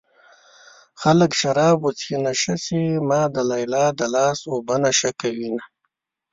خلک 1.01 1.31
شراب 1.39 1.77
وڅښي 1.83 2.15
نشه 2.25 2.55
شي 2.65 2.83
ما 3.09 3.21
د 3.35 3.37
ليلا 3.51 3.85
د 3.99 4.01
لاس 4.15 4.39
اوبه 4.51 4.75
نشه 4.85 5.11
کوينه 5.21 5.63